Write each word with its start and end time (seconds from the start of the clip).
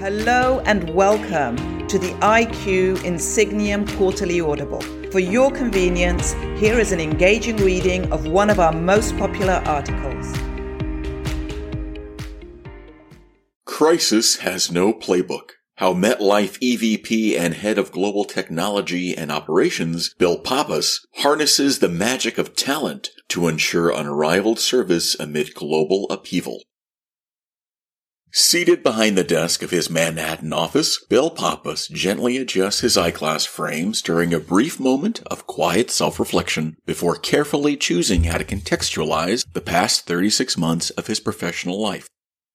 Hello 0.00 0.60
and 0.60 0.88
welcome 0.94 1.86
to 1.86 1.98
the 1.98 2.12
IQ 2.22 2.96
Insigniam 3.00 3.86
Quarterly 3.98 4.40
Audible. 4.40 4.80
For 5.10 5.18
your 5.18 5.50
convenience, 5.50 6.32
here 6.58 6.80
is 6.80 6.92
an 6.92 7.00
engaging 7.00 7.58
reading 7.58 8.10
of 8.10 8.26
one 8.26 8.48
of 8.48 8.58
our 8.58 8.72
most 8.72 9.14
popular 9.18 9.62
articles. 9.66 10.34
Crisis 13.66 14.36
has 14.36 14.72
no 14.72 14.94
playbook. 14.94 15.50
How 15.74 15.92
MetLife 15.92 16.58
EVP 16.60 17.38
and 17.38 17.52
Head 17.52 17.76
of 17.76 17.92
Global 17.92 18.24
Technology 18.24 19.14
and 19.14 19.30
Operations, 19.30 20.14
Bill 20.14 20.38
Pappas, 20.38 21.06
harnesses 21.16 21.80
the 21.80 21.90
magic 21.90 22.38
of 22.38 22.56
talent 22.56 23.10
to 23.28 23.48
ensure 23.48 23.90
unrivaled 23.90 24.60
service 24.60 25.14
amid 25.20 25.54
global 25.54 26.06
upheaval. 26.08 26.62
Seated 28.32 28.84
behind 28.84 29.18
the 29.18 29.24
desk 29.24 29.60
of 29.60 29.72
his 29.72 29.90
Manhattan 29.90 30.52
office, 30.52 31.04
Bill 31.08 31.30
Pappas 31.30 31.88
gently 31.88 32.36
adjusts 32.36 32.78
his 32.78 32.96
eyeglass 32.96 33.44
frames 33.44 34.00
during 34.00 34.32
a 34.32 34.38
brief 34.38 34.78
moment 34.78 35.20
of 35.26 35.48
quiet 35.48 35.90
self-reflection 35.90 36.76
before 36.86 37.16
carefully 37.16 37.76
choosing 37.76 38.24
how 38.24 38.38
to 38.38 38.44
contextualize 38.44 39.44
the 39.52 39.60
past 39.60 40.06
36 40.06 40.56
months 40.56 40.90
of 40.90 41.08
his 41.08 41.18
professional 41.18 41.80
life. 41.82 42.08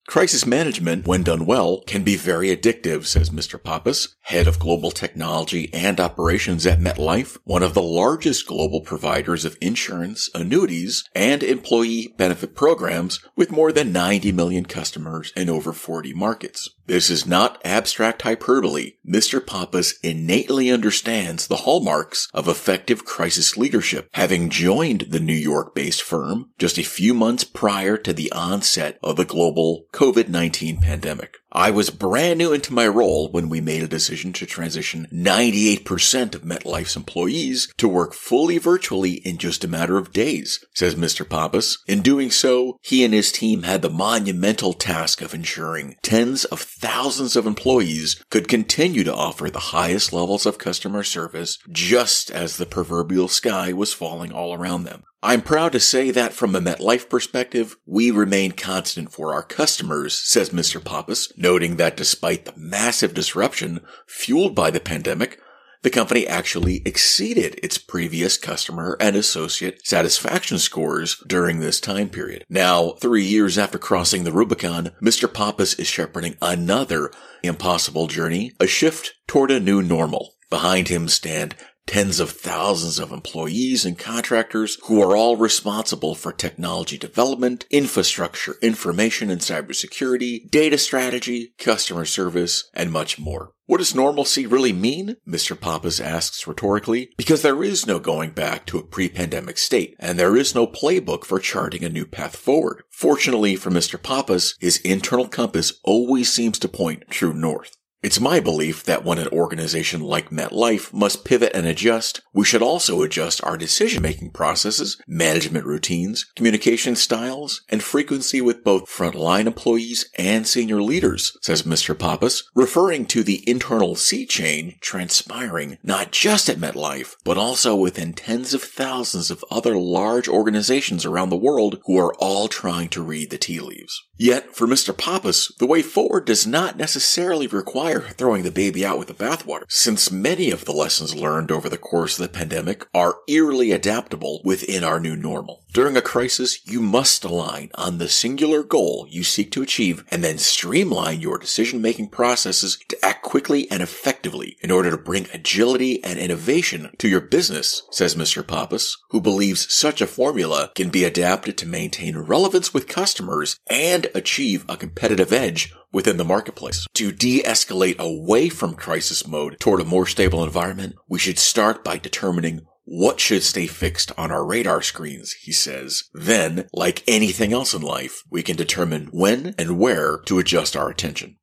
Crisis 0.07 0.45
management, 0.45 1.07
when 1.07 1.23
done 1.23 1.47
well, 1.47 1.81
can 1.81 2.03
be 2.03 2.15
very 2.15 2.55
addictive, 2.55 3.05
says 3.05 3.31
Mr. 3.31 3.61
Pappas, 3.61 4.15
head 4.21 4.47
of 4.47 4.59
global 4.59 4.91
technology 4.91 5.69
and 5.73 5.99
operations 5.99 6.65
at 6.65 6.79
MetLife, 6.79 7.37
one 7.43 7.63
of 7.63 7.73
the 7.73 7.81
largest 7.81 8.45
global 8.45 8.81
providers 8.81 9.45
of 9.45 9.57
insurance, 9.61 10.29
annuities, 10.35 11.03
and 11.15 11.41
employee 11.41 12.13
benefit 12.17 12.55
programs 12.55 13.19
with 13.35 13.51
more 13.51 13.71
than 13.71 13.91
90 13.91 14.31
million 14.31 14.65
customers 14.65 15.33
in 15.35 15.49
over 15.49 15.73
40 15.73 16.13
markets. 16.13 16.69
This 16.87 17.09
is 17.09 17.25
not 17.25 17.59
abstract 17.65 18.21
hyperbole. 18.21 18.93
Mr. 19.07 19.45
Pappas 19.45 19.97
innately 20.03 20.69
understands 20.69 21.47
the 21.47 21.57
hallmarks 21.57 22.27
of 22.31 22.47
effective 22.47 23.05
crisis 23.05 23.57
leadership, 23.57 24.07
having 24.13 24.51
joined 24.51 25.07
the 25.09 25.19
New 25.19 25.33
York-based 25.33 26.03
firm 26.03 26.51
just 26.59 26.77
a 26.77 26.83
few 26.83 27.15
months 27.15 27.43
prior 27.43 27.97
to 27.97 28.13
the 28.13 28.31
onset 28.31 28.99
of 29.01 29.15
the 29.15 29.25
global 29.25 29.85
COVID-19 29.95 30.81
pandemic. 30.81 31.44
I 31.55 31.71
was 31.71 31.89
brand 31.89 32.39
new 32.39 32.51
into 32.51 32.73
my 32.73 32.85
role 32.85 33.29
when 33.31 33.47
we 33.47 33.61
made 33.61 33.81
a 33.81 33.87
decision 33.87 34.33
to 34.33 34.45
transition 34.45 35.07
98% 35.09 36.35
of 36.35 36.41
MetLife's 36.41 36.97
employees 36.97 37.73
to 37.77 37.87
work 37.87 38.13
fully 38.13 38.57
virtually 38.57 39.13
in 39.25 39.37
just 39.37 39.63
a 39.63 39.69
matter 39.69 39.97
of 39.97 40.11
days, 40.11 40.59
says 40.73 40.95
Mr. 40.95 41.27
Pappas. 41.27 41.77
In 41.87 42.01
doing 42.01 42.29
so, 42.29 42.77
he 42.81 43.05
and 43.05 43.13
his 43.13 43.31
team 43.31 43.63
had 43.63 43.81
the 43.81 43.89
monumental 43.89 44.73
task 44.73 45.21
of 45.21 45.33
ensuring 45.33 45.95
tens 46.01 46.43
of 46.43 46.59
thousands 46.59 47.37
of 47.37 47.47
employees 47.47 48.21
could 48.29 48.49
continue 48.49 49.05
to 49.05 49.15
offer 49.15 49.49
the 49.49 49.71
highest 49.71 50.11
levels 50.11 50.45
of 50.45 50.57
customer 50.57 51.03
service 51.03 51.57
just 51.71 52.29
as 52.31 52.57
the 52.57 52.65
proverbial 52.65 53.29
sky 53.29 53.71
was 53.71 53.93
falling 53.93 54.33
all 54.33 54.53
around 54.53 54.83
them. 54.83 55.03
I'm 55.25 55.41
proud 55.41 55.71
to 55.71 55.79
say 55.79 56.11
that 56.11 56.33
from 56.33 56.55
a 56.55 56.61
MetLife 56.61 57.09
perspective, 57.09 57.77
we 57.87 58.11
remain 58.11 58.51
constant 58.51 59.11
for 59.11 59.33
our 59.33 59.41
customers, 59.41 60.15
says 60.15 60.51
Mr. 60.51 60.83
Pappas, 60.83 61.33
noting 61.45 61.75
that 61.75 61.95
despite 61.95 62.45
the 62.45 62.53
massive 62.57 63.13
disruption 63.13 63.79
fueled 64.07 64.55
by 64.55 64.71
the 64.71 64.79
pandemic, 64.79 65.39
the 65.83 65.91
company 65.91 66.25
actually 66.25 66.81
exceeded 66.87 67.59
its 67.61 67.77
previous 67.77 68.35
customer 68.35 68.97
and 68.99 69.15
associate 69.15 69.85
satisfaction 69.85 70.57
scores 70.57 71.21
during 71.27 71.59
this 71.59 71.79
time 71.79 72.09
period. 72.09 72.43
Now, 72.49 72.93
three 72.93 73.23
years 73.23 73.59
after 73.59 73.77
crossing 73.77 74.23
the 74.23 74.31
Rubicon, 74.31 74.89
Mr. 74.99 75.31
Pappas 75.31 75.75
is 75.75 75.85
shepherding 75.85 76.35
another 76.41 77.11
impossible 77.43 78.07
journey, 78.07 78.53
a 78.59 78.65
shift 78.65 79.13
toward 79.27 79.51
a 79.51 79.59
new 79.59 79.83
normal. 79.83 80.33
Behind 80.49 80.87
him 80.87 81.07
stand 81.07 81.55
tens 81.87 82.19
of 82.19 82.31
thousands 82.31 82.99
of 82.99 83.11
employees 83.11 83.85
and 83.85 83.97
contractors 83.97 84.77
who 84.85 85.01
are 85.01 85.15
all 85.15 85.37
responsible 85.37 86.15
for 86.15 86.31
technology 86.31 86.97
development, 86.97 87.65
infrastructure, 87.69 88.55
information 88.61 89.29
and 89.29 89.41
cybersecurity, 89.41 90.49
data 90.49 90.77
strategy, 90.77 91.53
customer 91.57 92.05
service, 92.05 92.69
and 92.73 92.91
much 92.91 93.19
more. 93.19 93.51
What 93.67 93.77
does 93.77 93.95
normalcy 93.95 94.45
really 94.45 94.73
mean? 94.73 95.17
Mr. 95.27 95.59
Pappas 95.59 95.99
asks 95.99 96.45
rhetorically, 96.45 97.09
because 97.17 97.41
there 97.41 97.63
is 97.63 97.87
no 97.87 97.99
going 97.99 98.29
back 98.29 98.67
to 98.67 98.77
a 98.77 98.83
pre-pandemic 98.83 99.57
state, 99.57 99.95
and 99.99 100.19
there 100.19 100.35
is 100.35 100.53
no 100.53 100.67
playbook 100.67 101.25
for 101.25 101.39
charting 101.39 101.83
a 101.83 101.89
new 101.89 102.05
path 102.05 102.35
forward. 102.35 102.83
Fortunately 102.91 103.55
for 103.55 103.71
Mr. 103.71 104.01
Pappas, 104.01 104.55
his 104.59 104.77
internal 104.81 105.27
compass 105.27 105.79
always 105.83 106.31
seems 106.31 106.59
to 106.59 106.67
point 106.67 107.05
true 107.09 107.33
north. 107.33 107.75
It's 108.05 108.19
my 108.19 108.39
belief 108.39 108.83
that 108.83 109.03
when 109.03 109.17
an 109.17 109.29
organization 109.29 109.99
like 109.99 110.29
MetLife 110.29 110.93
must 110.93 111.25
pivot 111.25 111.55
and 111.55 111.65
adjust, 111.65 112.21
we 112.33 112.45
should 112.45 112.61
also 112.61 113.01
adjust 113.01 113.43
our 113.43 113.57
decision-making 113.57 114.29
processes, 114.29 115.01
management 115.07 115.65
routines, 115.65 116.23
communication 116.35 116.95
styles, 116.95 117.63
and 117.67 117.81
frequency 117.81 118.41
with 118.41 118.63
both 118.63 118.91
frontline 118.91 119.47
employees 119.47 120.07
and 120.19 120.45
senior 120.45 120.83
leaders, 120.83 121.35
says 121.41 121.63
Mr. 121.63 121.97
Pappas, 121.97 122.43
referring 122.53 123.07
to 123.07 123.23
the 123.23 123.43
internal 123.49 123.95
sea 123.95 124.27
change 124.27 124.79
transpiring 124.81 125.79
not 125.81 126.11
just 126.11 126.47
at 126.47 126.57
MetLife, 126.57 127.15
but 127.23 127.39
also 127.39 127.75
within 127.75 128.13
tens 128.13 128.53
of 128.53 128.61
thousands 128.61 129.31
of 129.31 129.43
other 129.49 129.75
large 129.75 130.27
organizations 130.27 131.05
around 131.05 131.29
the 131.29 131.35
world 131.35 131.81
who 131.85 131.97
are 131.97 132.13
all 132.19 132.47
trying 132.47 132.89
to 132.89 133.01
read 133.01 133.31
the 133.31 133.39
tea 133.39 133.59
leaves. 133.59 134.03
Yet, 134.17 134.55
for 134.55 134.67
Mr. 134.67 134.95
Pappas, 134.95 135.51
the 135.59 135.65
way 135.65 135.81
forward 135.81 136.25
does 136.25 136.45
not 136.47 136.77
necessarily 136.77 137.47
require 137.47 137.94
throwing 138.01 138.43
the 138.43 138.51
baby 138.51 138.85
out 138.85 138.97
with 138.97 139.07
the 139.07 139.13
bathwater, 139.13 139.63
since 139.67 140.11
many 140.11 140.51
of 140.51 140.65
the 140.65 140.71
lessons 140.71 141.15
learned 141.15 141.51
over 141.51 141.69
the 141.69 141.77
course 141.77 142.19
of 142.19 142.23
the 142.23 142.37
pandemic 142.37 142.85
are 142.93 143.17
eerily 143.27 143.71
adaptable 143.71 144.41
within 144.43 144.83
our 144.83 144.99
new 144.99 145.15
normal. 145.15 145.63
During 145.73 145.97
a 145.97 146.01
crisis, 146.01 146.65
you 146.65 146.79
must 146.79 147.25
align 147.25 147.69
on 147.75 147.97
the 147.97 148.07
singular 148.07 148.63
goal 148.63 149.07
you 149.09 149.23
seek 149.23 149.51
to 149.51 149.61
achieve 149.61 150.05
and 150.09 150.23
then 150.23 150.37
streamline 150.37 151.19
your 151.19 151.37
decision-making 151.37 152.09
processes 152.09 152.77
to 152.87 153.05
act 153.05 153.23
quickly 153.23 153.69
and 153.69 153.81
effectively 153.81 154.57
in 154.61 154.71
order 154.71 154.89
to 154.89 154.97
bring 154.97 155.27
agility 155.33 156.01
and 156.01 156.17
innovation 156.17 156.91
to 156.97 157.09
your 157.09 157.19
business, 157.19 157.83
says 157.91 158.15
Mr. 158.15 158.45
Pappas, 158.47 158.97
who 159.09 159.19
believes 159.19 159.73
such 159.73 159.99
a 159.99 160.07
formula 160.07 160.71
can 160.75 160.89
be 160.89 161.03
adapted 161.03 161.57
to 161.57 161.67
maintain 161.67 162.17
relevance 162.17 162.73
with 162.73 162.87
customers 162.87 163.59
and 163.69 164.07
achieve 164.15 164.63
a 164.69 164.77
competitive 164.77 165.33
edge 165.33 165.73
within 165.91 166.17
the 166.17 166.23
marketplace. 166.23 166.87
To 166.93 167.11
de-escalate 167.11 167.99
away 167.99 168.49
from 168.49 168.75
crisis 168.75 169.27
mode 169.27 169.59
toward 169.59 169.81
a 169.81 169.85
more 169.85 170.05
stable 170.05 170.43
environment, 170.43 170.95
we 171.07 171.19
should 171.19 171.39
start 171.39 171.83
by 171.83 171.97
determining 171.97 172.61
what 172.85 173.19
should 173.19 173.43
stay 173.43 173.65
fixed 173.65 174.11
on 174.17 174.31
our 174.31 174.45
radar 174.45 174.81
screens, 174.81 175.33
he 175.33 175.51
says. 175.51 176.03
Then, 176.13 176.67
like 176.71 177.03
anything 177.07 177.51
else 177.51 177.73
in 177.73 177.81
life, 177.81 178.21
we 178.29 178.43
can 178.43 178.55
determine 178.55 179.07
when 179.11 179.55
and 179.57 179.79
where 179.79 180.19
to 180.25 180.39
adjust 180.39 180.75
our 180.75 180.89
attention. 180.89 181.37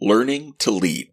Learning 0.00 0.54
to 0.58 0.72
lead. 0.72 1.08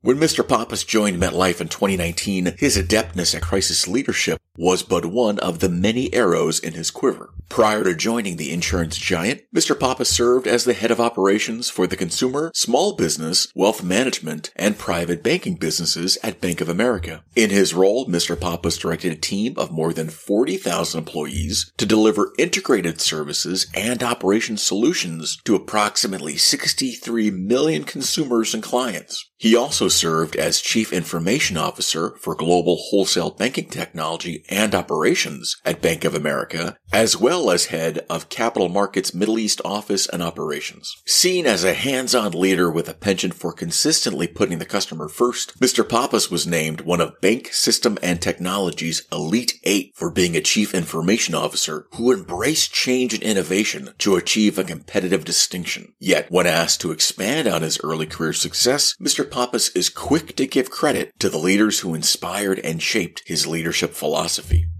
When 0.00 0.18
Mr. 0.18 0.46
Pappas 0.46 0.84
joined 0.84 1.20
MetLife 1.20 1.60
in 1.60 1.68
2019, 1.68 2.56
his 2.58 2.76
adeptness 2.76 3.34
at 3.34 3.42
crisis 3.42 3.88
leadership 3.88 4.40
was 4.56 4.82
but 4.82 5.06
one 5.06 5.38
of 5.40 5.60
the 5.60 5.68
many 5.68 6.12
arrows 6.14 6.58
in 6.58 6.72
his 6.74 6.90
quiver. 6.90 7.30
Prior 7.48 7.84
to 7.84 7.94
joining 7.94 8.36
the 8.36 8.52
insurance 8.52 8.96
giant, 8.96 9.42
Mr. 9.54 9.78
Pappas 9.78 10.08
served 10.08 10.46
as 10.46 10.64
the 10.64 10.74
head 10.74 10.90
of 10.90 11.00
operations 11.00 11.70
for 11.70 11.86
the 11.86 11.96
consumer, 11.96 12.50
small 12.54 12.94
business, 12.94 13.48
wealth 13.54 13.82
management, 13.82 14.50
and 14.56 14.78
private 14.78 15.22
banking 15.22 15.54
businesses 15.54 16.18
at 16.22 16.40
Bank 16.40 16.60
of 16.60 16.68
America. 16.68 17.22
In 17.34 17.50
his 17.50 17.72
role, 17.72 18.06
Mr. 18.06 18.38
Pappas 18.38 18.76
directed 18.78 19.12
a 19.12 19.16
team 19.16 19.54
of 19.56 19.70
more 19.70 19.92
than 19.92 20.10
40,000 20.10 20.98
employees 20.98 21.72
to 21.76 21.86
deliver 21.86 22.32
integrated 22.36 23.00
services 23.00 23.68
and 23.74 24.02
operations 24.02 24.62
solutions 24.62 25.38
to 25.44 25.54
approximately 25.54 26.36
63 26.36 27.30
million 27.30 27.84
consumers 27.84 28.54
and 28.54 28.62
clients. 28.62 29.30
He 29.38 29.54
also 29.54 29.88
served 29.88 30.34
as 30.34 30.62
Chief 30.62 30.92
Information 30.92 31.58
Officer 31.58 32.16
for 32.16 32.34
Global 32.34 32.76
Wholesale 32.76 33.30
Banking 33.30 33.68
Technology 33.68 34.44
and 34.48 34.74
Operations 34.74 35.56
at 35.64 35.82
Bank 35.82 36.04
of 36.04 36.14
America, 36.14 36.76
as 36.92 37.16
well 37.16 37.50
as 37.50 37.66
head 37.66 38.04
of 38.08 38.28
Capital 38.28 38.68
Markets 38.68 39.14
Middle 39.14 39.38
East 39.38 39.60
Office 39.64 40.08
and 40.08 40.22
Operations. 40.22 40.94
Seen 41.06 41.46
as 41.46 41.64
a 41.64 41.74
hands-on 41.74 42.32
leader 42.32 42.70
with 42.70 42.88
a 42.88 42.94
penchant 42.94 43.34
for 43.34 43.52
consistently 43.52 44.26
putting 44.26 44.58
the 44.58 44.64
customer 44.64 45.08
first, 45.08 45.58
Mr. 45.60 45.88
Pappas 45.88 46.30
was 46.30 46.46
named 46.46 46.82
one 46.82 47.00
of 47.00 47.20
Bank 47.20 47.52
System 47.52 47.98
and 48.02 48.20
Technology's 48.20 49.06
Elite 49.12 49.58
Eight 49.64 49.92
for 49.94 50.10
being 50.10 50.36
a 50.36 50.40
Chief 50.40 50.74
Information 50.74 51.34
Officer 51.34 51.86
who 51.94 52.12
embraced 52.12 52.72
change 52.72 53.14
and 53.14 53.22
innovation 53.22 53.90
to 53.98 54.16
achieve 54.16 54.58
a 54.58 54.64
competitive 54.64 55.24
distinction. 55.24 55.92
Yet, 55.98 56.30
when 56.30 56.46
asked 56.46 56.80
to 56.82 56.92
expand 56.92 57.48
on 57.48 57.62
his 57.62 57.80
early 57.82 58.06
career 58.06 58.32
success, 58.32 58.94
Mr. 59.00 59.28
Pappas 59.28 59.70
is 59.70 59.88
quick 59.88 60.36
to 60.36 60.46
give 60.46 60.70
credit 60.70 61.18
to 61.18 61.28
the 61.28 61.38
leaders 61.38 61.80
who 61.80 61.94
inspired 61.94 62.60
and 62.60 62.82
shaped 62.82 63.22
his 63.26 63.46
leadership 63.46 63.92
philosophy 63.92 64.35
philosophy. 64.36 64.75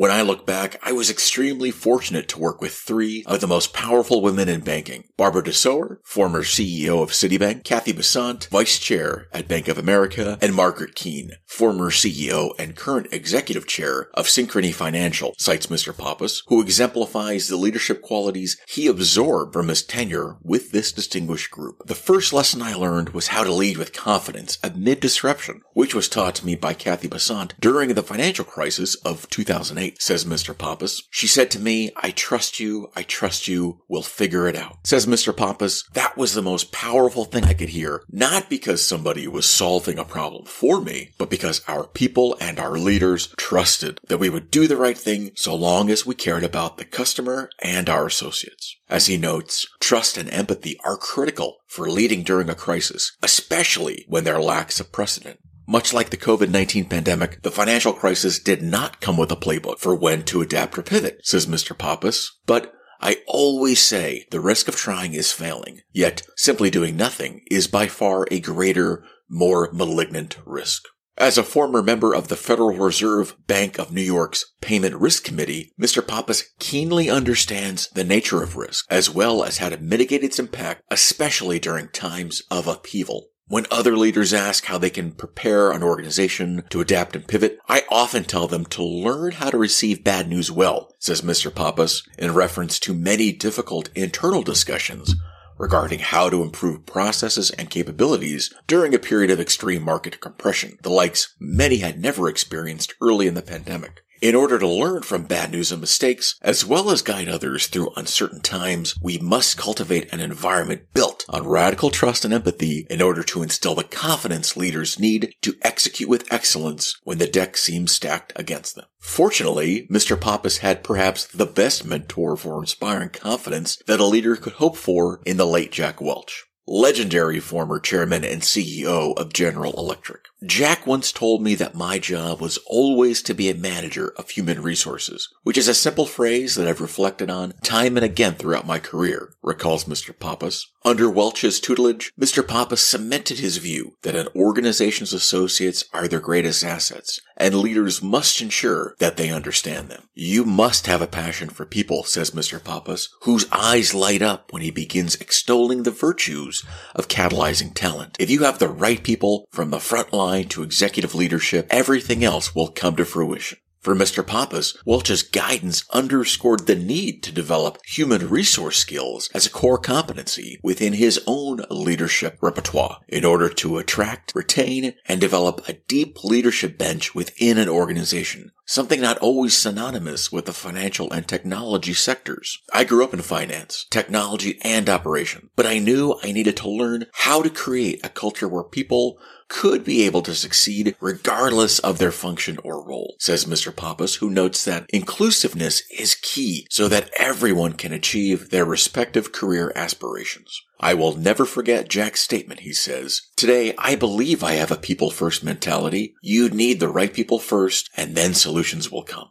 When 0.00 0.10
I 0.10 0.22
look 0.22 0.46
back, 0.46 0.80
I 0.82 0.92
was 0.92 1.10
extremely 1.10 1.70
fortunate 1.70 2.26
to 2.28 2.38
work 2.38 2.62
with 2.62 2.72
three 2.72 3.22
of 3.26 3.42
the 3.42 3.46
most 3.46 3.74
powerful 3.74 4.22
women 4.22 4.48
in 4.48 4.60
banking. 4.60 5.04
Barbara 5.18 5.42
DeSoer, 5.42 5.98
former 6.04 6.40
CEO 6.40 7.02
of 7.02 7.10
Citibank, 7.10 7.64
Cathy 7.64 7.92
Bessant, 7.92 8.48
Vice 8.50 8.78
Chair 8.78 9.28
at 9.34 9.46
Bank 9.46 9.68
of 9.68 9.76
America, 9.76 10.38
and 10.40 10.54
Margaret 10.54 10.94
Keane, 10.94 11.32
former 11.46 11.90
CEO 11.90 12.52
and 12.58 12.76
current 12.76 13.08
Executive 13.12 13.66
Chair 13.66 14.08
of 14.14 14.24
Synchrony 14.24 14.72
Financial, 14.72 15.34
cites 15.36 15.66
Mr. 15.66 15.94
Pappas, 15.94 16.44
who 16.46 16.62
exemplifies 16.62 17.48
the 17.48 17.58
leadership 17.58 18.00
qualities 18.00 18.56
he 18.66 18.86
absorbed 18.86 19.52
from 19.52 19.68
his 19.68 19.82
tenure 19.82 20.38
with 20.40 20.72
this 20.72 20.92
distinguished 20.92 21.50
group. 21.50 21.82
The 21.84 21.94
first 21.94 22.32
lesson 22.32 22.62
I 22.62 22.72
learned 22.72 23.10
was 23.10 23.26
how 23.26 23.44
to 23.44 23.52
lead 23.52 23.76
with 23.76 23.92
confidence 23.92 24.58
amid 24.64 25.00
disruption, 25.00 25.60
which 25.74 25.94
was 25.94 26.08
taught 26.08 26.36
to 26.36 26.46
me 26.46 26.54
by 26.54 26.72
Cathy 26.72 27.06
Bessant 27.06 27.52
during 27.60 27.92
the 27.92 28.02
financial 28.02 28.46
crisis 28.46 28.94
of 28.94 29.28
2008, 29.28 29.89
says 29.98 30.24
Mr. 30.24 30.56
Pappas. 30.56 31.02
She 31.10 31.26
said 31.26 31.50
to 31.52 31.58
me, 31.58 31.90
I 31.96 32.10
trust 32.10 32.60
you, 32.60 32.90
I 32.94 33.02
trust 33.02 33.48
you, 33.48 33.80
we'll 33.88 34.02
figure 34.02 34.46
it 34.46 34.56
out. 34.56 34.78
Says 34.84 35.06
Mr. 35.06 35.36
Pappas, 35.36 35.84
that 35.94 36.16
was 36.16 36.34
the 36.34 36.42
most 36.42 36.72
powerful 36.72 37.24
thing 37.24 37.44
I 37.44 37.54
could 37.54 37.70
hear, 37.70 38.02
not 38.10 38.50
because 38.50 38.86
somebody 38.86 39.26
was 39.26 39.46
solving 39.46 39.98
a 39.98 40.04
problem 40.04 40.44
for 40.46 40.80
me, 40.80 41.10
but 41.18 41.30
because 41.30 41.62
our 41.66 41.86
people 41.86 42.36
and 42.40 42.58
our 42.58 42.78
leaders 42.78 43.32
trusted 43.36 44.00
that 44.08 44.18
we 44.18 44.30
would 44.30 44.50
do 44.50 44.66
the 44.66 44.76
right 44.76 44.98
thing 44.98 45.30
so 45.34 45.54
long 45.54 45.90
as 45.90 46.06
we 46.06 46.14
cared 46.14 46.44
about 46.44 46.76
the 46.76 46.84
customer 46.84 47.50
and 47.60 47.88
our 47.88 48.06
associates. 48.06 48.76
As 48.88 49.06
he 49.06 49.16
notes, 49.16 49.66
trust 49.80 50.16
and 50.16 50.32
empathy 50.32 50.78
are 50.84 50.96
critical 50.96 51.58
for 51.66 51.88
leading 51.88 52.22
during 52.22 52.50
a 52.50 52.54
crisis, 52.54 53.16
especially 53.22 54.04
when 54.08 54.24
there 54.24 54.40
lacks 54.40 54.80
a 54.80 54.84
precedent. 54.84 55.38
Much 55.70 55.92
like 55.92 56.10
the 56.10 56.16
COVID-19 56.16 56.90
pandemic, 56.90 57.42
the 57.42 57.50
financial 57.52 57.92
crisis 57.92 58.40
did 58.40 58.60
not 58.60 59.00
come 59.00 59.16
with 59.16 59.30
a 59.30 59.36
playbook 59.36 59.78
for 59.78 59.94
when 59.94 60.24
to 60.24 60.42
adapt 60.42 60.76
or 60.76 60.82
pivot, 60.82 61.20
says 61.22 61.46
Mr. 61.46 61.78
Pappas, 61.78 62.40
but 62.44 62.74
I 63.00 63.18
always 63.28 63.80
say 63.80 64.26
the 64.32 64.40
risk 64.40 64.66
of 64.66 64.74
trying 64.74 65.14
is 65.14 65.30
failing, 65.30 65.82
yet 65.92 66.22
simply 66.36 66.70
doing 66.70 66.96
nothing 66.96 67.42
is 67.52 67.68
by 67.68 67.86
far 67.86 68.26
a 68.32 68.40
greater, 68.40 69.04
more 69.28 69.70
malignant 69.72 70.38
risk. 70.44 70.88
As 71.16 71.38
a 71.38 71.44
former 71.44 71.84
member 71.84 72.16
of 72.16 72.26
the 72.26 72.36
Federal 72.36 72.76
Reserve 72.76 73.36
Bank 73.46 73.78
of 73.78 73.92
New 73.92 74.00
York's 74.00 74.44
Payment 74.60 74.96
Risk 74.96 75.22
Committee, 75.22 75.70
Mr. 75.80 76.04
Pappas 76.04 76.50
keenly 76.58 77.08
understands 77.08 77.88
the 77.90 78.02
nature 78.02 78.42
of 78.42 78.56
risk, 78.56 78.86
as 78.90 79.08
well 79.08 79.44
as 79.44 79.58
how 79.58 79.68
to 79.68 79.76
mitigate 79.76 80.24
its 80.24 80.40
impact, 80.40 80.82
especially 80.90 81.60
during 81.60 81.86
times 81.90 82.42
of 82.50 82.66
upheaval. 82.66 83.28
When 83.50 83.66
other 83.68 83.96
leaders 83.96 84.32
ask 84.32 84.66
how 84.66 84.78
they 84.78 84.90
can 84.90 85.10
prepare 85.10 85.72
an 85.72 85.82
organization 85.82 86.62
to 86.70 86.80
adapt 86.80 87.16
and 87.16 87.26
pivot, 87.26 87.58
I 87.68 87.82
often 87.90 88.22
tell 88.22 88.46
them 88.46 88.64
to 88.66 88.84
learn 88.84 89.32
how 89.32 89.50
to 89.50 89.58
receive 89.58 90.04
bad 90.04 90.28
news 90.28 90.52
well, 90.52 90.94
says 91.00 91.22
Mr. 91.22 91.52
Pappas 91.52 92.04
in 92.16 92.32
reference 92.32 92.78
to 92.78 92.94
many 92.94 93.32
difficult 93.32 93.88
internal 93.96 94.44
discussions 94.44 95.16
regarding 95.58 95.98
how 95.98 96.30
to 96.30 96.42
improve 96.42 96.86
processes 96.86 97.50
and 97.50 97.70
capabilities 97.70 98.54
during 98.68 98.94
a 98.94 99.00
period 99.00 99.32
of 99.32 99.40
extreme 99.40 99.82
market 99.82 100.20
compression, 100.20 100.78
the 100.82 100.88
likes 100.88 101.34
many 101.40 101.78
had 101.78 102.00
never 102.00 102.28
experienced 102.28 102.94
early 103.00 103.26
in 103.26 103.34
the 103.34 103.42
pandemic. 103.42 104.04
In 104.20 104.34
order 104.34 104.58
to 104.58 104.68
learn 104.68 105.00
from 105.00 105.22
bad 105.22 105.50
news 105.50 105.72
and 105.72 105.80
mistakes, 105.80 106.34
as 106.42 106.62
well 106.62 106.90
as 106.90 107.00
guide 107.00 107.26
others 107.26 107.68
through 107.68 107.94
uncertain 107.96 108.42
times, 108.42 108.94
we 109.00 109.16
must 109.16 109.56
cultivate 109.56 110.12
an 110.12 110.20
environment 110.20 110.82
built 110.92 111.24
on 111.30 111.48
radical 111.48 111.88
trust 111.88 112.26
and 112.26 112.34
empathy 112.34 112.86
in 112.90 113.00
order 113.00 113.22
to 113.22 113.42
instill 113.42 113.74
the 113.74 113.82
confidence 113.82 114.58
leaders 114.58 114.98
need 114.98 115.34
to 115.40 115.56
execute 115.62 116.10
with 116.10 116.30
excellence 116.30 117.00
when 117.02 117.16
the 117.16 117.26
deck 117.26 117.56
seems 117.56 117.92
stacked 117.92 118.34
against 118.36 118.74
them. 118.74 118.84
Fortunately, 118.98 119.86
Mr. 119.90 120.20
Pappas 120.20 120.58
had 120.58 120.84
perhaps 120.84 121.24
the 121.26 121.46
best 121.46 121.86
mentor 121.86 122.36
for 122.36 122.60
inspiring 122.60 123.08
confidence 123.08 123.78
that 123.86 124.00
a 124.00 124.04
leader 124.04 124.36
could 124.36 124.52
hope 124.54 124.76
for 124.76 125.22
in 125.24 125.38
the 125.38 125.46
late 125.46 125.72
Jack 125.72 125.98
Welch 125.98 126.44
legendary 126.70 127.40
former 127.40 127.80
chairman 127.80 128.22
and 128.22 128.42
CEO 128.42 129.12
of 129.18 129.32
General 129.32 129.72
Electric. 129.72 130.26
Jack 130.46 130.86
once 130.86 131.10
told 131.10 131.42
me 131.42 131.56
that 131.56 131.74
my 131.74 131.98
job 131.98 132.40
was 132.40 132.60
always 132.64 133.22
to 133.22 133.34
be 133.34 133.50
a 133.50 133.54
manager 133.56 134.14
of 134.16 134.30
human 134.30 134.62
resources, 134.62 135.28
which 135.42 135.58
is 135.58 135.66
a 135.66 135.74
simple 135.74 136.06
phrase 136.06 136.54
that 136.54 136.68
I've 136.68 136.80
reflected 136.80 137.28
on 137.28 137.54
time 137.64 137.96
and 137.96 138.04
again 138.04 138.34
throughout 138.34 138.68
my 138.68 138.78
career, 138.78 139.34
recalls 139.42 139.84
Mr. 139.86 140.16
Pappas. 140.16 140.70
Under 140.84 141.10
Welch's 141.10 141.58
tutelage, 141.58 142.12
Mr. 142.18 142.46
Pappas 142.46 142.80
cemented 142.80 143.40
his 143.40 143.56
view 143.56 143.96
that 144.02 144.14
an 144.14 144.28
organization's 144.36 145.12
associates 145.12 145.84
are 145.92 146.06
their 146.06 146.20
greatest 146.20 146.62
assets, 146.62 147.20
and 147.40 147.54
leaders 147.54 148.02
must 148.02 148.40
ensure 148.40 148.94
that 148.98 149.16
they 149.16 149.30
understand 149.30 149.88
them. 149.88 150.04
You 150.14 150.44
must 150.44 150.86
have 150.86 151.00
a 151.00 151.06
passion 151.06 151.48
for 151.48 151.64
people, 151.64 152.04
says 152.04 152.32
Mr. 152.32 152.62
Pappas, 152.62 153.08
whose 153.22 153.46
eyes 153.50 153.94
light 153.94 154.22
up 154.22 154.52
when 154.52 154.62
he 154.62 154.70
begins 154.70 155.16
extolling 155.16 155.82
the 155.82 155.90
virtues 155.90 156.64
of 156.94 157.08
catalyzing 157.08 157.74
talent. 157.74 158.16
If 158.20 158.30
you 158.30 158.44
have 158.44 158.58
the 158.58 158.68
right 158.68 159.02
people 159.02 159.46
from 159.50 159.70
the 159.70 159.80
front 159.80 160.12
line 160.12 160.48
to 160.48 160.62
executive 160.62 161.14
leadership, 161.14 161.66
everything 161.70 162.22
else 162.22 162.54
will 162.54 162.68
come 162.68 162.96
to 162.96 163.04
fruition. 163.04 163.58
For 163.80 163.94
Mr. 163.94 164.26
Pappas, 164.26 164.76
Welch's 164.84 165.22
guidance 165.22 165.84
underscored 165.90 166.66
the 166.66 166.74
need 166.74 167.22
to 167.22 167.32
develop 167.32 167.78
human 167.86 168.28
resource 168.28 168.76
skills 168.76 169.30
as 169.32 169.46
a 169.46 169.50
core 169.50 169.78
competency 169.78 170.60
within 170.62 170.92
his 170.92 171.18
own 171.26 171.62
leadership 171.70 172.36
repertoire 172.42 172.98
in 173.08 173.24
order 173.24 173.48
to 173.48 173.78
attract, 173.78 174.34
retain, 174.34 174.92
and 175.06 175.18
develop 175.18 175.66
a 175.66 175.78
deep 175.88 176.22
leadership 176.22 176.76
bench 176.76 177.14
within 177.14 177.56
an 177.56 177.70
organization, 177.70 178.52
something 178.66 179.00
not 179.00 179.16
always 179.16 179.56
synonymous 179.56 180.30
with 180.30 180.44
the 180.44 180.52
financial 180.52 181.10
and 181.10 181.26
technology 181.26 181.94
sectors. 181.94 182.60
I 182.74 182.84
grew 182.84 183.02
up 183.02 183.14
in 183.14 183.22
finance, 183.22 183.86
technology, 183.90 184.58
and 184.60 184.90
operation, 184.90 185.48
but 185.56 185.64
I 185.64 185.78
knew 185.78 186.20
I 186.22 186.32
needed 186.32 186.58
to 186.58 186.68
learn 186.68 187.06
how 187.14 187.40
to 187.40 187.48
create 187.48 188.04
a 188.04 188.10
culture 188.10 188.46
where 188.46 188.62
people 188.62 189.18
could 189.50 189.84
be 189.84 190.06
able 190.06 190.22
to 190.22 190.34
succeed 190.34 190.96
regardless 191.00 191.78
of 191.80 191.98
their 191.98 192.12
function 192.12 192.56
or 192.64 192.82
role, 192.82 193.16
says 193.18 193.44
Mr. 193.44 193.74
Pappas, 193.74 194.14
who 194.14 194.30
notes 194.30 194.64
that 194.64 194.86
inclusiveness 194.88 195.82
is 195.90 196.14
key 196.14 196.66
so 196.70 196.88
that 196.88 197.10
everyone 197.18 197.74
can 197.74 197.92
achieve 197.92 198.48
their 198.48 198.64
respective 198.64 199.32
career 199.32 199.72
aspirations. 199.76 200.62
I 200.78 200.94
will 200.94 201.16
never 201.16 201.44
forget 201.44 201.90
Jack's 201.90 202.20
statement, 202.20 202.60
he 202.60 202.72
says. 202.72 203.22
Today, 203.36 203.74
I 203.76 203.96
believe 203.96 204.42
I 204.42 204.52
have 204.52 204.70
a 204.70 204.76
people 204.76 205.10
first 205.10 205.44
mentality. 205.44 206.14
You 206.22 206.48
need 206.48 206.80
the 206.80 206.88
right 206.88 207.12
people 207.12 207.38
first, 207.38 207.90
and 207.96 208.14
then 208.14 208.32
solutions 208.32 208.90
will 208.90 209.02
come. 209.02 209.30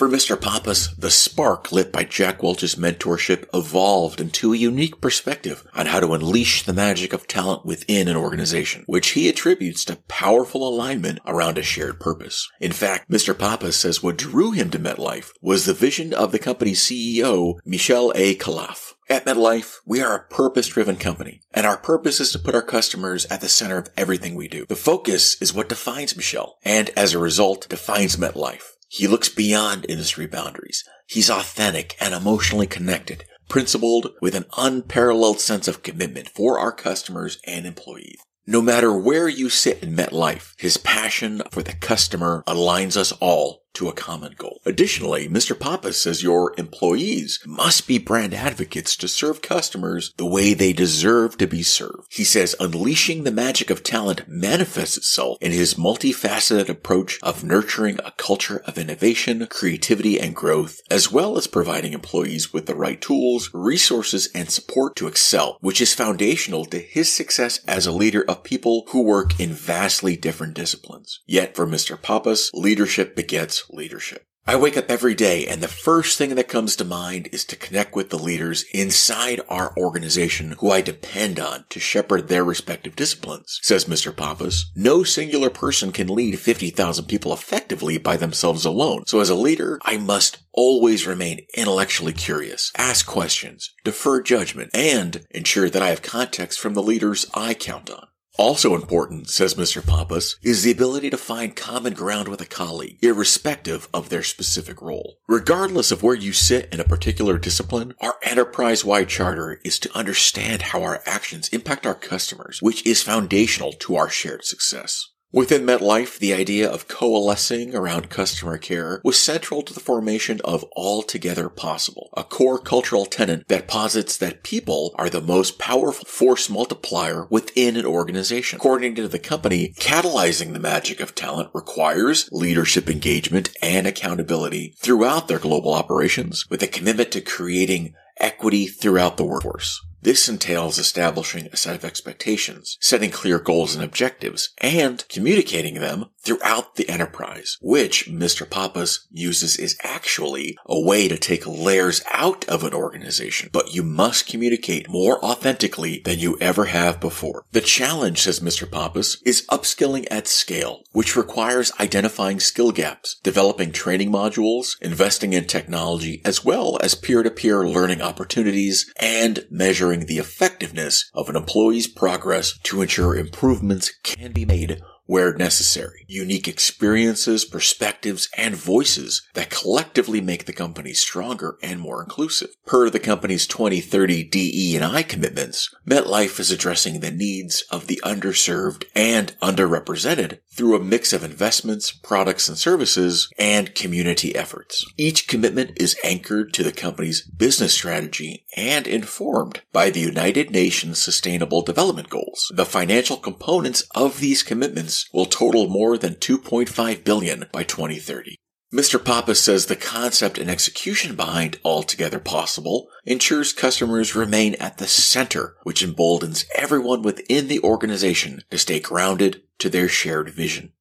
For 0.00 0.08
Mr. 0.08 0.40
Pappas, 0.40 0.94
the 0.96 1.10
spark 1.10 1.72
lit 1.72 1.92
by 1.92 2.04
Jack 2.04 2.42
Welch's 2.42 2.76
mentorship 2.76 3.44
evolved 3.52 4.18
into 4.18 4.54
a 4.54 4.56
unique 4.56 4.98
perspective 5.02 5.62
on 5.74 5.84
how 5.84 6.00
to 6.00 6.14
unleash 6.14 6.62
the 6.62 6.72
magic 6.72 7.12
of 7.12 7.26
talent 7.26 7.66
within 7.66 8.08
an 8.08 8.16
organization, 8.16 8.82
which 8.86 9.10
he 9.10 9.28
attributes 9.28 9.84
to 9.84 9.96
powerful 10.08 10.66
alignment 10.66 11.18
around 11.26 11.58
a 11.58 11.62
shared 11.62 12.00
purpose. 12.00 12.50
In 12.60 12.72
fact, 12.72 13.10
Mr. 13.10 13.38
Pappas 13.38 13.76
says 13.76 14.02
what 14.02 14.16
drew 14.16 14.52
him 14.52 14.70
to 14.70 14.78
MetLife 14.78 15.32
was 15.42 15.66
the 15.66 15.74
vision 15.74 16.14
of 16.14 16.32
the 16.32 16.38
company's 16.38 16.80
CEO, 16.80 17.58
Michel 17.66 18.10
A. 18.14 18.36
Khalaf. 18.36 18.94
At 19.10 19.26
MetLife, 19.26 19.80
we 19.84 20.00
are 20.00 20.16
a 20.16 20.34
purpose-driven 20.34 20.96
company, 20.96 21.42
and 21.52 21.66
our 21.66 21.76
purpose 21.76 22.20
is 22.20 22.32
to 22.32 22.38
put 22.38 22.54
our 22.54 22.62
customers 22.62 23.26
at 23.26 23.42
the 23.42 23.50
center 23.50 23.76
of 23.76 23.90
everything 23.98 24.34
we 24.34 24.48
do. 24.48 24.64
The 24.64 24.76
focus 24.76 25.36
is 25.42 25.52
what 25.52 25.68
defines 25.68 26.16
Michel, 26.16 26.56
and 26.64 26.88
as 26.96 27.12
a 27.12 27.18
result, 27.18 27.68
defines 27.68 28.16
MetLife. 28.16 28.76
He 28.92 29.06
looks 29.06 29.28
beyond 29.28 29.86
industry 29.88 30.26
boundaries. 30.26 30.82
He's 31.06 31.30
authentic 31.30 31.96
and 32.00 32.12
emotionally 32.12 32.66
connected, 32.66 33.24
principled 33.48 34.08
with 34.20 34.34
an 34.34 34.46
unparalleled 34.56 35.38
sense 35.38 35.68
of 35.68 35.84
commitment 35.84 36.28
for 36.28 36.58
our 36.58 36.72
customers 36.72 37.38
and 37.46 37.66
employees. 37.66 38.18
No 38.48 38.60
matter 38.60 38.92
where 38.92 39.28
you 39.28 39.48
sit 39.48 39.80
in 39.80 39.94
MetLife, 39.94 40.54
his 40.58 40.76
passion 40.76 41.40
for 41.52 41.62
the 41.62 41.74
customer 41.74 42.42
aligns 42.48 42.96
us 42.96 43.12
all 43.20 43.59
to 43.74 43.88
a 43.88 43.92
common 43.92 44.34
goal. 44.36 44.60
Additionally, 44.66 45.28
Mr. 45.28 45.58
Pappas 45.58 46.00
says 46.00 46.22
your 46.22 46.54
employees 46.58 47.40
must 47.46 47.86
be 47.86 47.98
brand 47.98 48.34
advocates 48.34 48.96
to 48.96 49.08
serve 49.08 49.42
customers 49.42 50.12
the 50.16 50.26
way 50.26 50.54
they 50.54 50.72
deserve 50.72 51.38
to 51.38 51.46
be 51.46 51.62
served. 51.62 52.06
He 52.10 52.24
says 52.24 52.56
unleashing 52.60 53.24
the 53.24 53.30
magic 53.30 53.70
of 53.70 53.82
talent 53.82 54.28
manifests 54.28 54.96
itself 54.96 55.38
in 55.40 55.52
his 55.52 55.74
multifaceted 55.74 56.68
approach 56.68 57.18
of 57.22 57.44
nurturing 57.44 57.98
a 58.04 58.12
culture 58.12 58.62
of 58.66 58.78
innovation, 58.78 59.46
creativity, 59.48 60.20
and 60.20 60.34
growth, 60.34 60.80
as 60.90 61.12
well 61.12 61.36
as 61.38 61.46
providing 61.46 61.92
employees 61.92 62.52
with 62.52 62.66
the 62.66 62.74
right 62.74 63.00
tools, 63.00 63.50
resources, 63.52 64.28
and 64.34 64.50
support 64.50 64.96
to 64.96 65.06
excel, 65.06 65.58
which 65.60 65.80
is 65.80 65.94
foundational 65.94 66.64
to 66.66 66.78
his 66.78 67.12
success 67.12 67.60
as 67.66 67.86
a 67.86 67.92
leader 67.92 68.24
of 68.28 68.42
people 68.42 68.84
who 68.88 69.02
work 69.02 69.38
in 69.38 69.50
vastly 69.52 70.16
different 70.16 70.54
disciplines. 70.54 71.20
Yet 71.26 71.56
for 71.56 71.66
Mr. 71.66 72.00
Pappas, 72.00 72.50
leadership 72.52 73.14
begets 73.16 73.59
leadership. 73.68 74.26
I 74.46 74.56
wake 74.56 74.76
up 74.76 74.90
every 74.90 75.14
day 75.14 75.46
and 75.46 75.62
the 75.62 75.68
first 75.68 76.16
thing 76.16 76.34
that 76.34 76.48
comes 76.48 76.74
to 76.76 76.84
mind 76.84 77.28
is 77.30 77.44
to 77.44 77.56
connect 77.56 77.94
with 77.94 78.10
the 78.10 78.18
leaders 78.18 78.64
inside 78.72 79.40
our 79.48 79.72
organization 79.76 80.56
who 80.58 80.70
I 80.70 80.80
depend 80.80 81.38
on 81.38 81.66
to 81.68 81.78
shepherd 81.78 82.26
their 82.26 82.42
respective 82.42 82.96
disciplines, 82.96 83.60
says 83.62 83.84
Mr. 83.84 84.16
Pappas. 84.16 84.72
No 84.74 85.04
singular 85.04 85.50
person 85.50 85.92
can 85.92 86.08
lead 86.08 86.38
50,000 86.38 87.04
people 87.04 87.32
effectively 87.32 87.98
by 87.98 88.16
themselves 88.16 88.64
alone. 88.64 89.04
So 89.06 89.20
as 89.20 89.30
a 89.30 89.34
leader, 89.34 89.78
I 89.84 89.98
must 89.98 90.38
always 90.52 91.06
remain 91.06 91.46
intellectually 91.54 92.12
curious, 92.12 92.72
ask 92.76 93.06
questions, 93.06 93.70
defer 93.84 94.22
judgment, 94.22 94.70
and 94.74 95.24
ensure 95.30 95.70
that 95.70 95.82
I 95.82 95.90
have 95.90 96.02
context 96.02 96.58
from 96.58 96.74
the 96.74 96.82
leaders 96.82 97.30
I 97.34 97.54
count 97.54 97.90
on. 97.90 98.08
Also 98.40 98.74
important, 98.74 99.28
says 99.28 99.54
Mr. 99.54 99.86
Pappas, 99.86 100.36
is 100.42 100.62
the 100.62 100.70
ability 100.70 101.10
to 101.10 101.18
find 101.18 101.54
common 101.54 101.92
ground 101.92 102.26
with 102.26 102.40
a 102.40 102.46
colleague, 102.46 102.96
irrespective 103.02 103.86
of 103.92 104.08
their 104.08 104.22
specific 104.22 104.80
role. 104.80 105.18
Regardless 105.28 105.90
of 105.90 106.02
where 106.02 106.14
you 106.14 106.32
sit 106.32 106.72
in 106.72 106.80
a 106.80 106.84
particular 106.84 107.36
discipline, 107.36 107.92
our 108.00 108.14
enterprise-wide 108.22 109.10
charter 109.10 109.60
is 109.62 109.78
to 109.80 109.94
understand 109.94 110.62
how 110.62 110.82
our 110.82 111.02
actions 111.04 111.48
impact 111.48 111.84
our 111.84 111.94
customers, 111.94 112.62
which 112.62 112.86
is 112.86 113.02
foundational 113.02 113.74
to 113.74 113.96
our 113.96 114.08
shared 114.08 114.42
success. 114.42 115.10
Within 115.32 115.62
MetLife, 115.62 116.18
the 116.18 116.34
idea 116.34 116.68
of 116.68 116.88
coalescing 116.88 117.72
around 117.72 118.10
customer 118.10 118.58
care 118.58 119.00
was 119.04 119.16
central 119.16 119.62
to 119.62 119.72
the 119.72 119.78
formation 119.78 120.40
of 120.44 120.64
Altogether 120.74 121.48
Possible, 121.48 122.10
a 122.16 122.24
core 122.24 122.58
cultural 122.58 123.06
tenet 123.06 123.46
that 123.46 123.68
posits 123.68 124.16
that 124.16 124.42
people 124.42 124.92
are 124.98 125.08
the 125.08 125.20
most 125.20 125.56
powerful 125.56 126.04
force 126.04 126.50
multiplier 126.50 127.28
within 127.30 127.76
an 127.76 127.86
organization. 127.86 128.56
According 128.56 128.96
to 128.96 129.06
the 129.06 129.20
company, 129.20 129.72
catalyzing 129.78 130.52
the 130.52 130.58
magic 130.58 130.98
of 130.98 131.14
talent 131.14 131.50
requires 131.54 132.28
leadership 132.32 132.90
engagement 132.90 133.50
and 133.62 133.86
accountability 133.86 134.74
throughout 134.78 135.28
their 135.28 135.38
global 135.38 135.74
operations 135.74 136.50
with 136.50 136.60
a 136.64 136.66
commitment 136.66 137.12
to 137.12 137.20
creating 137.20 137.94
equity 138.18 138.66
throughout 138.66 139.16
the 139.16 139.24
workforce. 139.24 139.80
This 140.02 140.28
entails 140.28 140.78
establishing 140.78 141.48
a 141.52 141.56
set 141.56 141.76
of 141.76 141.84
expectations, 141.84 142.78
setting 142.80 143.10
clear 143.10 143.38
goals 143.38 143.74
and 143.74 143.84
objectives, 143.84 144.50
and 144.58 145.06
communicating 145.08 145.74
them 145.74 146.06
throughout 146.22 146.76
the 146.76 146.88
enterprise, 146.88 147.58
which 147.60 148.08
Mr. 148.08 148.48
Pappas 148.48 149.06
uses 149.10 149.56
is 149.56 149.76
actually 149.82 150.56
a 150.66 150.78
way 150.78 151.08
to 151.08 151.18
take 151.18 151.46
layers 151.46 152.02
out 152.12 152.48
of 152.48 152.64
an 152.64 152.74
organization, 152.74 153.48
but 153.52 153.74
you 153.74 153.82
must 153.82 154.26
communicate 154.26 154.88
more 154.88 155.22
authentically 155.24 156.02
than 156.04 156.18
you 156.18 156.36
ever 156.40 156.66
have 156.66 157.00
before. 157.00 157.44
The 157.52 157.60
challenge, 157.60 158.20
says 158.20 158.40
Mr. 158.40 158.70
Pappas, 158.70 159.20
is 159.24 159.46
upskilling 159.46 160.06
at 160.10 160.26
scale, 160.26 160.82
which 160.92 161.16
requires 161.16 161.72
identifying 161.80 162.40
skill 162.40 162.72
gaps, 162.72 163.16
developing 163.22 163.72
training 163.72 164.10
modules, 164.10 164.80
investing 164.80 165.32
in 165.32 165.46
technology, 165.46 166.20
as 166.24 166.44
well 166.44 166.78
as 166.82 166.94
peer-to-peer 166.94 167.66
learning 167.66 168.02
opportunities, 168.02 168.92
and 169.00 169.46
measuring 169.50 169.89
the 169.98 170.18
effectiveness 170.18 171.10
of 171.14 171.28
an 171.28 171.34
employee's 171.34 171.88
progress 171.88 172.56
to 172.62 172.80
ensure 172.80 173.16
improvements 173.16 173.90
can 174.04 174.30
be 174.32 174.44
made 174.44 174.80
where 175.10 175.34
necessary. 175.34 176.04
Unique 176.06 176.46
experiences, 176.46 177.44
perspectives, 177.44 178.28
and 178.36 178.54
voices 178.54 179.26
that 179.34 179.50
collectively 179.50 180.20
make 180.20 180.44
the 180.44 180.52
company 180.52 180.92
stronger 180.92 181.58
and 181.64 181.80
more 181.80 182.00
inclusive. 182.00 182.50
Per 182.64 182.88
the 182.88 183.00
company's 183.00 183.44
2030 183.48 184.22
DE 184.22 184.76
and 184.76 184.84
I 184.84 185.02
commitments, 185.02 185.74
MetLife 185.84 186.38
is 186.38 186.52
addressing 186.52 187.00
the 187.00 187.10
needs 187.10 187.64
of 187.72 187.88
the 187.88 188.00
underserved 188.04 188.84
and 188.94 189.34
underrepresented 189.42 190.38
through 190.52 190.76
a 190.76 190.84
mix 190.84 191.12
of 191.12 191.24
investments, 191.24 191.90
products 191.90 192.48
and 192.48 192.56
services, 192.56 193.28
and 193.36 193.74
community 193.74 194.36
efforts. 194.36 194.84
Each 194.96 195.26
commitment 195.26 195.72
is 195.74 195.96
anchored 196.04 196.54
to 196.54 196.62
the 196.62 196.70
company's 196.70 197.22
business 197.22 197.72
strategy 197.72 198.44
and 198.56 198.86
informed 198.86 199.62
by 199.72 199.90
the 199.90 200.00
United 200.00 200.52
Nations 200.52 201.02
Sustainable 201.02 201.62
Development 201.62 202.08
Goals. 202.08 202.52
The 202.54 202.64
financial 202.64 203.16
components 203.16 203.82
of 203.92 204.20
these 204.20 204.44
commitments 204.44 204.99
will 205.12 205.26
total 205.26 205.68
more 205.68 205.96
than 205.96 206.14
2.5 206.14 207.04
billion 207.04 207.46
by 207.52 207.62
2030. 207.62 208.36
Mr. 208.72 209.04
Pappas 209.04 209.40
says 209.40 209.66
the 209.66 209.74
concept 209.74 210.38
and 210.38 210.48
execution 210.48 211.16
behind 211.16 211.58
Altogether 211.64 212.20
Possible 212.20 212.88
ensures 213.04 213.52
customers 213.52 214.14
remain 214.14 214.54
at 214.54 214.78
the 214.78 214.86
center, 214.86 215.56
which 215.64 215.82
emboldens 215.82 216.44
everyone 216.54 217.02
within 217.02 217.48
the 217.48 217.60
organization 217.62 218.42
to 218.50 218.58
stay 218.58 218.78
grounded 218.78 219.42
to 219.58 219.68
their 219.68 219.88
shared 219.88 220.30
vision 220.30 220.72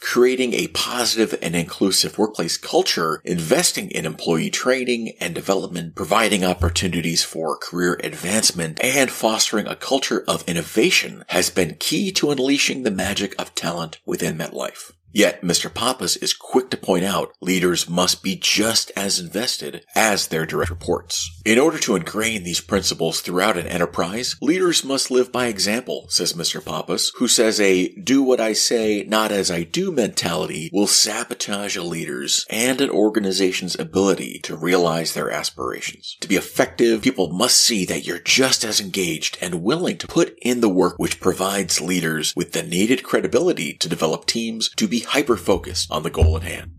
creating 0.00 0.54
a 0.54 0.68
positive 0.68 1.36
and 1.42 1.54
inclusive 1.54 2.18
workplace 2.18 2.56
culture, 2.56 3.20
investing 3.24 3.90
in 3.90 4.06
employee 4.06 4.50
training 4.50 5.12
and 5.20 5.34
development, 5.34 5.94
providing 5.94 6.44
opportunities 6.44 7.24
for 7.24 7.56
career 7.56 8.00
advancement, 8.02 8.82
and 8.82 9.10
fostering 9.10 9.66
a 9.66 9.76
culture 9.76 10.24
of 10.28 10.48
innovation 10.48 11.24
has 11.28 11.50
been 11.50 11.76
key 11.78 12.12
to 12.12 12.30
unleashing 12.30 12.82
the 12.82 12.90
magic 12.90 13.34
of 13.40 13.54
talent 13.54 13.98
within 14.04 14.36
MetLife. 14.38 14.92
Yet 15.12 15.42
Mr. 15.42 15.72
Pappas 15.72 16.16
is 16.16 16.34
quick 16.34 16.70
to 16.70 16.76
point 16.76 17.04
out 17.04 17.32
leaders 17.40 17.88
must 17.88 18.22
be 18.22 18.36
just 18.36 18.92
as 18.94 19.18
invested 19.18 19.84
as 19.94 20.28
their 20.28 20.44
direct 20.44 20.70
reports. 20.70 21.40
In 21.44 21.58
order 21.58 21.78
to 21.78 21.96
ingrain 21.96 22.44
these 22.44 22.60
principles 22.60 23.20
throughout 23.20 23.56
an 23.56 23.66
enterprise, 23.66 24.36
leaders 24.42 24.84
must 24.84 25.10
live 25.10 25.32
by 25.32 25.46
example, 25.46 26.06
says 26.10 26.34
Mr. 26.34 26.62
Pappas, 26.64 27.10
who 27.16 27.26
says 27.26 27.58
a 27.58 27.88
do 27.94 28.22
what 28.22 28.40
I 28.40 28.52
say, 28.52 29.04
not 29.08 29.32
as 29.32 29.50
I 29.50 29.62
do 29.62 29.90
mentality 29.90 30.68
will 30.72 30.86
sabotage 30.86 31.76
a 31.76 31.82
leader's 31.82 32.44
and 32.50 32.80
an 32.80 32.90
organization's 32.90 33.78
ability 33.78 34.40
to 34.40 34.56
realize 34.56 35.14
their 35.14 35.30
aspirations. 35.30 36.16
To 36.20 36.28
be 36.28 36.36
effective, 36.36 37.02
people 37.02 37.32
must 37.32 37.58
see 37.58 37.84
that 37.86 38.06
you're 38.06 38.18
just 38.18 38.62
as 38.62 38.80
engaged 38.80 39.38
and 39.40 39.62
willing 39.62 39.96
to 39.98 40.06
put 40.06 40.38
in 40.42 40.60
the 40.60 40.68
work 40.68 40.98
which 40.98 41.20
provides 41.20 41.80
leaders 41.80 42.34
with 42.36 42.52
the 42.52 42.62
needed 42.62 43.02
credibility 43.02 43.72
to 43.74 43.88
develop 43.88 44.26
teams 44.26 44.68
to 44.76 44.86
be 44.86 44.97
be 44.98 45.04
hyper 45.04 45.36
focused 45.36 45.88
on 45.92 46.02
the 46.02 46.10
goal 46.10 46.36
at 46.36 46.42
hand. 46.42 46.72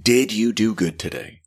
Did 0.00 0.32
you 0.32 0.52
do 0.52 0.74
good 0.74 0.98
today? 0.98 1.43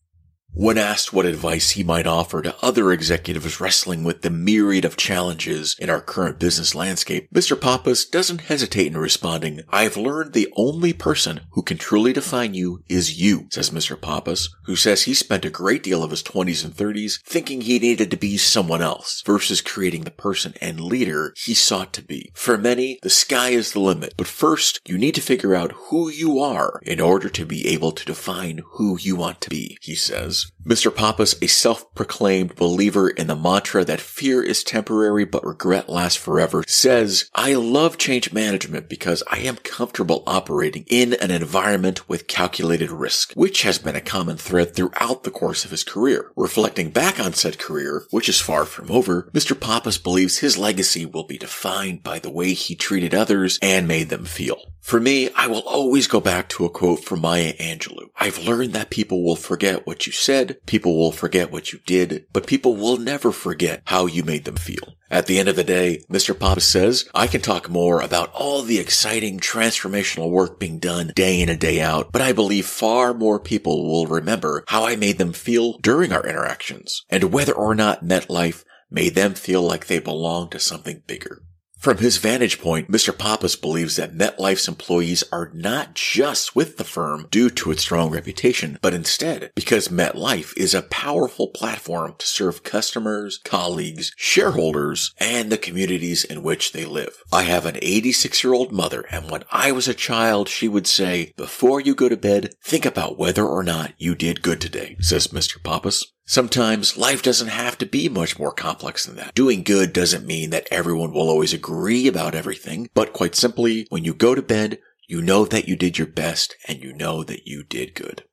When 0.60 0.80
asked 0.80 1.14
what 1.14 1.28
advice 1.28 1.70
he 1.72 1.84
might 1.84 2.08
offer 2.08 2.42
to 2.42 2.56
other 2.64 2.92
executives 2.92 3.62
wrestling 3.62 4.04
with 4.04 4.24
the 4.24 4.32
myriad 4.32 4.86
of 4.86 4.98
challenges 4.98 5.76
in 5.78 5.88
our 5.88 6.02
current 6.02 6.40
business 6.40 6.74
landscape, 6.74 7.30
Mr. 7.32 7.62
Pappas 7.62 8.06
doesn't 8.06 8.42
hesitate 8.42 8.88
in 8.88 8.98
responding, 8.98 9.62
I've 9.70 9.98
learned 9.98 10.34
the 10.34 10.52
only 10.56 10.94
person 10.94 11.42
who 11.52 11.62
can 11.62 11.78
truly 11.78 12.12
define 12.12 12.56
you 12.56 12.84
is 12.90 13.22
you, 13.22 13.46
says 13.52 13.70
Mr. 13.70 14.02
Pappas, 14.02 14.50
who 14.64 14.76
says 14.76 15.04
he 15.04 15.14
spent 15.14 15.46
a 15.46 15.52
great 15.52 15.84
deal 15.84 16.04
of 16.04 16.10
his 16.10 16.24
20s 16.24 16.66
and 16.66 16.74
30s 16.74 17.22
thinking 17.22 17.62
he 17.62 17.78
needed 17.78 18.10
to 18.10 18.18
be 18.18 18.36
someone 18.36 18.82
else 18.82 19.22
versus 19.28 19.62
creating 19.62 20.06
the 20.06 20.12
person 20.12 20.56
and 20.60 20.82
leader 20.82 21.36
he 21.38 21.54
sought 21.54 21.94
to 21.94 22.02
be. 22.02 22.32
For 22.34 22.58
many, 22.58 22.98
the 23.04 23.12
sky 23.12 23.50
is 23.50 23.74
the 23.74 23.80
limit, 23.80 24.16
but 24.18 24.26
first, 24.26 24.82
you 24.88 24.98
need 24.98 25.14
to 25.14 25.22
figure 25.22 25.54
out 25.54 25.74
who 25.92 26.10
you 26.10 26.40
are 26.40 26.80
in 26.82 27.00
order 27.00 27.30
to 27.30 27.46
be 27.46 27.68
able 27.68 27.92
to 27.92 28.06
define 28.06 28.64
who 28.72 28.98
you 29.00 29.16
want 29.16 29.40
to 29.42 29.52
be, 29.52 29.78
he 29.82 29.94
says. 29.94 30.47
Mr. 30.68 30.94
Pappas, 30.94 31.34
a 31.42 31.48
self-proclaimed 31.48 32.54
believer 32.58 33.10
in 33.10 33.28
the 33.28 33.36
mantra 33.38 33.86
that 33.86 34.02
fear 34.02 34.44
is 34.44 34.64
temporary 34.64 35.24
but 35.24 35.46
regret 35.46 35.88
lasts 35.88 36.22
forever, 36.22 36.62
says, 36.68 37.30
I 37.34 37.54
love 37.54 37.98
change 37.98 38.34
management 38.34 38.90
because 38.90 39.24
I 39.32 39.38
am 39.40 39.56
comfortable 39.58 40.24
operating 40.28 40.84
in 40.90 41.14
an 41.14 41.32
environment 41.32 42.10
with 42.10 42.28
calculated 42.28 42.92
risk, 42.92 43.32
which 43.32 43.62
has 43.62 43.80
been 43.80 43.96
a 43.96 44.02
common 44.02 44.36
thread 44.36 44.76
throughout 44.76 45.24
the 45.24 45.32
course 45.32 45.64
of 45.64 45.72
his 45.72 45.86
career. 45.86 46.32
Reflecting 46.36 46.90
back 46.90 47.18
on 47.18 47.32
said 47.32 47.58
career, 47.60 48.04
which 48.12 48.28
is 48.28 48.42
far 48.42 48.66
from 48.66 48.92
over, 48.92 49.30
Mr. 49.34 49.58
Pappas 49.58 49.98
believes 49.98 50.40
his 50.40 50.58
legacy 50.58 51.06
will 51.06 51.24
be 51.24 51.38
defined 51.38 52.04
by 52.04 52.20
the 52.20 52.30
way 52.30 52.52
he 52.52 52.76
treated 52.76 53.16
others 53.16 53.58
and 53.62 53.88
made 53.88 54.10
them 54.10 54.26
feel. 54.26 54.60
For 54.88 55.02
me, 55.02 55.30
I 55.36 55.48
will 55.48 55.68
always 55.68 56.08
go 56.08 56.22
back 56.22 56.48
to 56.50 56.64
a 56.64 56.70
quote 56.70 57.04
from 57.04 57.20
Maya 57.20 57.52
Angelou. 57.60 58.08
I've 58.16 58.40
learned 58.40 58.72
that 58.72 58.90
people 58.90 59.22
will 59.22 59.36
forget 59.36 59.86
what 59.86 60.08
you 60.08 60.14
said, 60.28 60.58
people 60.66 60.98
will 60.98 61.14
forget 61.14 61.54
what 61.54 61.72
you 61.72 61.80
did, 61.86 62.26
but 62.34 62.46
people 62.46 62.76
will 62.76 62.98
never 62.98 63.32
forget 63.32 63.82
how 63.86 64.06
you 64.06 64.24
made 64.24 64.44
them 64.44 64.58
feel. 64.58 64.96
At 65.10 65.26
the 65.26 65.40
end 65.40 65.48
of 65.48 65.56
the 65.56 65.64
day, 65.64 66.04
Mr. 66.12 66.38
Pappas 66.38 66.66
says, 66.66 67.10
I 67.16 67.28
can 67.28 67.40
talk 67.40 67.70
more 67.70 68.02
about 68.02 68.34
all 68.34 68.62
the 68.62 68.78
exciting 68.78 69.40
transformational 69.40 70.30
work 70.30 70.60
being 70.60 70.80
done 70.80 71.14
day 71.16 71.40
in 71.40 71.48
and 71.48 71.60
day 71.60 71.80
out, 71.80 72.12
but 72.12 72.22
I 72.22 72.34
believe 72.34 72.66
far 72.66 73.14
more 73.14 73.40
people 73.40 73.88
will 73.88 74.06
remember 74.06 74.66
how 74.68 74.86
I 74.86 74.98
made 74.98 75.18
them 75.18 75.32
feel 75.32 75.78
during 75.78 76.12
our 76.12 76.28
interactions 76.28 77.06
and 77.10 77.32
whether 77.32 77.54
or 77.54 77.74
not 77.74 78.04
MetLife 78.04 78.66
made 78.92 79.16
them 79.16 79.34
feel 79.34 79.62
like 79.62 79.88
they 79.88 80.00
belong 80.00 80.50
to 80.50 80.60
something 80.60 81.04
bigger. 81.08 81.42
From 81.78 82.00
his 82.00 82.18
vantage 82.18 82.60
point, 82.60 82.90
Mr. 82.90 83.16
Pappas 83.16 83.56
believes 83.56 83.98
that 83.98 84.18
MetLife's 84.18 84.68
employees 84.68 85.24
are 85.32 85.52
not 85.54 85.94
just 85.94 86.56
with 86.56 86.78
the 86.78 86.84
firm 86.84 87.28
due 87.30 87.52
to 87.52 87.70
its 87.70 87.84
strong 87.84 88.10
reputation, 88.10 88.80
but 88.82 88.96
instead 88.96 89.52
because 89.56 89.88
MetLife 89.90 90.58
is 90.58 90.74
a 90.74 90.82
powerful 90.82 91.50
platform 91.50 92.16
to 92.18 92.26
serve 92.26 92.64
customers, 92.64 93.40
colleagues, 93.46 94.12
shareholders, 94.18 95.14
and 95.20 95.52
the 95.52 95.58
communities 95.58 96.24
in 96.24 96.42
which 96.42 96.72
they 96.72 96.84
live. 96.84 97.16
I 97.32 97.44
have 97.44 97.68
an 97.68 97.78
86 97.80 98.44
year 98.44 98.54
old 98.54 98.72
mother, 98.72 99.06
and 99.12 99.30
when 99.30 99.44
I 99.52 99.72
was 99.72 99.88
a 99.88 99.94
child, 99.94 100.50
she 100.50 100.68
would 100.68 100.88
say, 100.88 101.32
before 101.38 101.80
you 101.80 101.94
go 101.94 102.10
to 102.10 102.18
bed, 102.18 102.56
think 102.64 102.86
about 102.86 103.20
whether 103.20 103.46
or 103.46 103.62
not 103.62 103.94
you 104.00 104.16
did 104.16 104.42
good 104.42 104.60
today, 104.60 104.98
says 105.00 105.28
Mr. 105.28 105.64
Pappas. 105.64 106.12
Sometimes 106.30 106.98
life 106.98 107.24
doesn't 107.24 107.48
have 107.48 107.78
to 107.78 107.86
be 107.86 108.10
much 108.10 108.38
more 108.38 108.52
complex 108.52 109.06
than 109.06 109.16
that. 109.16 109.34
Doing 109.34 109.64
good 109.64 109.94
doesn't 109.94 110.28
mean 110.28 110.50
that 110.50 110.68
everyone 110.70 111.14
will 111.14 111.30
always 111.30 111.54
agree 111.54 112.06
about 112.06 112.36
everything, 112.36 112.90
but 112.94 113.14
quite 113.14 113.34
simply, 113.34 113.88
when 113.92 114.04
you 114.04 114.14
go 114.14 114.36
to 114.36 114.42
bed, 114.42 114.80
you 115.08 115.22
know 115.22 115.46
that 115.46 115.70
you 115.70 115.78
did 115.78 115.98
your 115.98 116.06
best 116.06 116.58
and 116.68 116.84
you 116.84 116.92
know 116.92 117.24
that 117.24 117.48
you 117.48 117.64
did 117.64 117.96
good. 117.96 118.26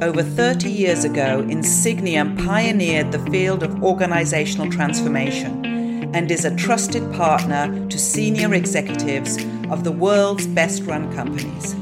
Over 0.00 0.22
30 0.22 0.70
years 0.70 1.02
ago, 1.02 1.42
Insigniam 1.48 2.38
pioneered 2.46 3.10
the 3.10 3.30
field 3.32 3.64
of 3.64 3.82
organizational 3.82 4.70
transformation 4.70 6.14
and 6.14 6.30
is 6.30 6.44
a 6.44 6.54
trusted 6.54 7.12
partner 7.12 7.88
to 7.88 7.98
senior 7.98 8.54
executives 8.54 9.36
of 9.68 9.82
the 9.82 9.90
world's 9.90 10.46
best 10.46 10.84
run 10.84 11.12
companies. 11.12 11.74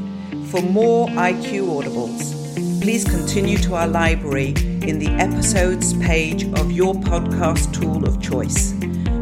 For 0.50 0.62
more 0.62 1.08
IQ 1.08 1.66
Audibles, 1.68 2.43
please 2.84 3.02
continue 3.02 3.56
to 3.56 3.74
our 3.74 3.86
library 3.86 4.48
in 4.82 4.98
the 4.98 5.08
episodes 5.18 5.94
page 6.04 6.44
of 6.60 6.70
your 6.70 6.92
podcast 6.92 7.72
tool 7.72 8.06
of 8.06 8.20
choice. 8.20 8.72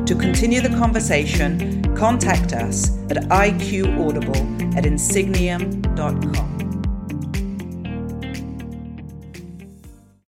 To 0.07 0.16
continue 0.16 0.61
the 0.61 0.71
conversation, 0.71 1.95
contact 1.95 2.54
us 2.54 2.90
at 3.09 3.19
iqaudible 3.28 4.76
at 4.76 4.83
insigniam.com. 4.83 6.72